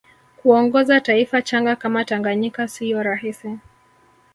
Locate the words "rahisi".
3.03-3.57